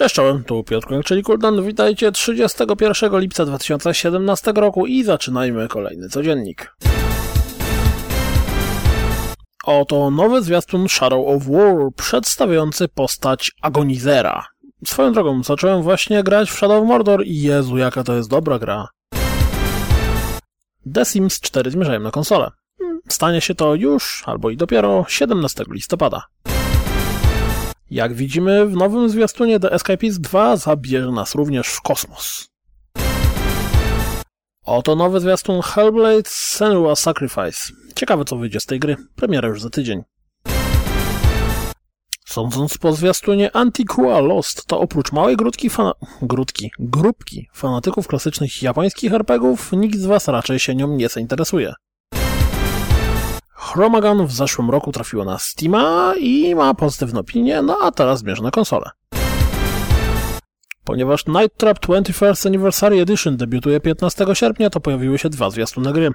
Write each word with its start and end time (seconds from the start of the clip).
Cześć 0.00 0.14
czołem, 0.14 0.44
tu 0.44 0.64
Piotr 0.64 0.88
czyli 1.04 1.22
Kuldan. 1.22 1.64
Witajcie 1.64 2.12
31 2.12 3.20
lipca 3.20 3.44
2017 3.46 4.52
roku 4.52 4.86
i 4.86 5.04
zaczynajmy 5.04 5.68
kolejny 5.68 6.08
codziennik. 6.08 6.74
Oto 9.64 10.10
nowy 10.10 10.42
zwiastun 10.42 10.88
Shadow 10.88 11.26
of 11.28 11.42
War 11.46 11.74
przedstawiający 11.96 12.88
postać 12.88 13.52
Agonizera. 13.62 14.46
Swoją 14.84 15.12
drogą, 15.12 15.42
zacząłem 15.42 15.82
właśnie 15.82 16.22
grać 16.22 16.50
w 16.50 16.54
Shadow 16.54 16.82
of 16.82 16.88
Mordor 16.88 17.26
i 17.26 17.40
Jezu, 17.40 17.78
jaka 17.78 18.04
to 18.04 18.14
jest 18.14 18.30
dobra 18.30 18.58
gra. 18.58 18.88
The 20.94 21.04
Sims 21.04 21.40
4 21.40 21.70
zmierzają 21.70 22.00
na 22.00 22.10
konsolę. 22.10 22.50
Stanie 23.08 23.40
się 23.40 23.54
to 23.54 23.74
już, 23.74 24.22
albo 24.26 24.50
i 24.50 24.56
dopiero 24.56 25.04
17 25.08 25.64
listopada. 25.70 26.22
Jak 27.90 28.14
widzimy 28.14 28.66
w 28.66 28.72
nowym 28.72 29.08
zwiastunie 29.08 29.60
The 29.60 29.72
Escapist 29.72 30.20
2 30.20 30.56
zabierze 30.56 31.10
nas 31.10 31.34
również 31.34 31.68
w 31.68 31.80
kosmos. 31.80 32.48
Oto 34.64 34.96
nowy 34.96 35.20
zwiastun 35.20 35.62
Hellblade 35.62 36.22
Senua 36.26 36.96
Sacrifice. 36.96 37.72
Ciekawe 37.94 38.24
co 38.24 38.36
wyjdzie 38.36 38.60
z 38.60 38.66
tej 38.66 38.80
gry. 38.80 38.96
Premiera 39.16 39.48
już 39.48 39.62
za 39.62 39.70
tydzień. 39.70 40.02
Sądząc 42.30 42.78
po 42.78 42.92
zwiastunie 42.92 43.56
Antiqua 43.56 44.20
Lost, 44.20 44.66
to 44.66 44.80
oprócz 44.80 45.12
małej 45.12 45.36
grudki, 45.36 45.70
fana... 45.70 45.92
grudki, 46.22 46.70
grupki 46.78 47.48
fanatyków 47.52 48.08
klasycznych 48.08 48.62
japońskich 48.62 49.12
RPGów, 49.12 49.72
nikt 49.72 49.98
z 49.98 50.06
was 50.06 50.28
raczej 50.28 50.58
się 50.58 50.74
nią 50.74 50.88
nie 50.88 51.08
zainteresuje. 51.08 51.74
Chromagun 53.54 54.26
w 54.26 54.32
zeszłym 54.32 54.70
roku 54.70 54.92
trafiło 54.92 55.24
na 55.24 55.38
Steama 55.38 56.14
i 56.20 56.54
ma 56.54 56.74
pozytywną 56.74 57.20
opinię, 57.20 57.62
no 57.62 57.78
a 57.82 57.90
teraz 57.90 58.18
zmierza 58.18 58.42
na 58.42 58.50
konsolę. 58.50 58.90
Ponieważ 60.84 61.26
Night 61.26 61.56
Trap 61.56 61.86
21st 61.86 62.46
Anniversary 62.46 63.00
Edition 63.00 63.36
debiutuje 63.36 63.80
15 63.80 64.26
sierpnia, 64.32 64.70
to 64.70 64.80
pojawiły 64.80 65.18
się 65.18 65.28
dwa 65.28 65.50
zwiastuny 65.50 65.92
gry. 65.92 66.10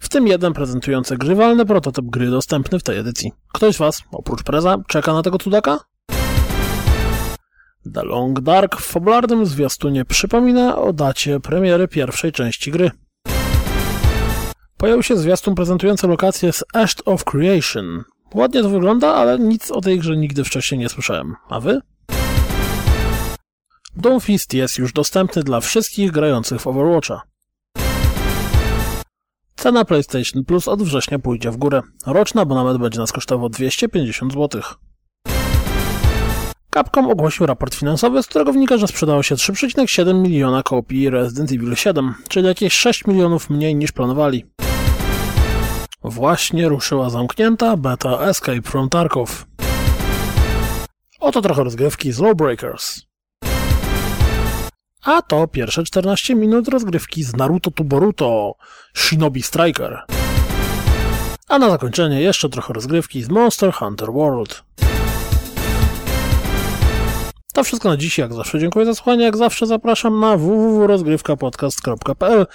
W 0.00 0.08
tym 0.08 0.26
jeden 0.26 0.52
prezentujący 0.52 1.16
grywalny 1.16 1.66
prototyp 1.66 2.04
gry 2.04 2.30
dostępny 2.30 2.78
w 2.78 2.82
tej 2.82 2.98
edycji. 2.98 3.32
Ktoś 3.52 3.74
z 3.74 3.78
Was, 3.78 4.02
oprócz 4.12 4.42
Preza, 4.42 4.76
czeka 4.88 5.12
na 5.12 5.22
tego 5.22 5.38
cudaka? 5.38 5.78
The 7.94 8.04
Long 8.04 8.40
Dark 8.40 8.80
w 8.80 8.84
fabularnym 8.84 9.46
zwiastunie 9.46 10.04
przypomina 10.04 10.78
o 10.78 10.92
dacie 10.92 11.40
premiery 11.40 11.88
pierwszej 11.88 12.32
części 12.32 12.70
gry. 12.70 12.90
Pojawił 14.76 15.02
się 15.02 15.16
zwiastun 15.16 15.54
prezentujący 15.54 16.06
lokację 16.06 16.52
z 16.52 16.64
Ash 16.74 16.96
of 17.04 17.24
Creation. 17.24 18.04
Ładnie 18.34 18.62
to 18.62 18.68
wygląda, 18.68 19.14
ale 19.14 19.38
nic 19.38 19.70
o 19.70 19.80
tej 19.80 19.98
grze 19.98 20.16
nigdy 20.16 20.44
wcześniej 20.44 20.78
nie 20.78 20.88
słyszałem. 20.88 21.36
A 21.48 21.60
wy? 21.60 21.80
Doomfist 23.96 24.54
jest 24.54 24.78
już 24.78 24.92
dostępny 24.92 25.42
dla 25.42 25.60
wszystkich 25.60 26.10
grających 26.10 26.60
w 26.60 26.66
Overwatcha. 26.66 27.22
Cena 29.56 29.84
PlayStation 29.84 30.44
Plus 30.44 30.68
od 30.68 30.82
września 30.82 31.18
pójdzie 31.18 31.50
w 31.50 31.56
górę. 31.56 31.82
Roczny 32.06 32.40
abonament 32.40 32.78
będzie 32.78 32.98
nas 32.98 33.12
kosztował 33.12 33.48
250 33.48 34.32
zł. 34.32 34.62
Capcom 36.74 37.10
ogłosił 37.10 37.46
raport 37.46 37.74
finansowy, 37.74 38.22
z 38.22 38.26
którego 38.26 38.52
wynika, 38.52 38.78
że 38.78 38.86
sprzedało 38.86 39.22
się 39.22 39.34
3,7 39.34 40.22
miliona 40.22 40.62
kopii 40.62 41.10
Resident 41.10 41.52
Evil 41.52 41.74
7, 41.76 42.14
czyli 42.28 42.46
jakieś 42.46 42.72
6 42.72 43.06
milionów 43.06 43.50
mniej 43.50 43.76
niż 43.76 43.92
planowali. 43.92 44.44
Właśnie 46.04 46.68
ruszyła 46.68 47.10
zamknięta 47.10 47.76
beta 47.76 48.18
Escape 48.18 48.62
from 48.62 48.88
Tarkov. 48.88 49.46
Oto 51.20 51.42
trochę 51.42 51.64
rozgrywki 51.64 52.12
z 52.12 52.20
Lawbreakers. 52.20 53.09
A 55.02 55.22
to 55.22 55.48
pierwsze 55.48 55.84
14 55.84 56.34
minut 56.34 56.68
rozgrywki 56.68 57.22
z 57.22 57.36
Naruto 57.36 57.70
to 57.70 57.84
Boruto 57.84 58.54
Shinobi 58.94 59.42
Striker. 59.42 60.02
A 61.48 61.58
na 61.58 61.70
zakończenie 61.70 62.20
jeszcze 62.20 62.48
trochę 62.48 62.72
rozgrywki 62.72 63.22
z 63.22 63.28
Monster 63.28 63.72
Hunter 63.72 64.12
World. 64.12 64.62
To 67.52 67.64
wszystko 67.64 67.88
na 67.88 67.96
dziś, 67.96 68.18
jak 68.18 68.34
zawsze 68.34 68.58
dziękuję 68.58 68.86
za 68.86 68.94
słuchanie, 68.94 69.24
jak 69.24 69.36
zawsze 69.36 69.66
zapraszam 69.66 70.20
na 70.20 70.36
www.rozgrywkapodcast.pl 70.36 72.46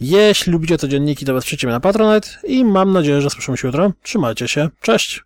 Jeśli 0.00 0.52
lubicie 0.52 0.78
te 0.78 0.88
dzienniki, 0.88 1.26
to 1.26 1.34
wesprzyjcie 1.34 1.66
mnie 1.66 1.74
na 1.74 1.80
Patronite 1.80 2.28
i 2.44 2.64
mam 2.64 2.92
nadzieję, 2.92 3.20
że 3.20 3.30
słyszymy 3.30 3.56
się 3.56 3.68
jutro. 3.68 3.92
Trzymajcie 4.02 4.48
się, 4.48 4.68
cześć! 4.80 5.18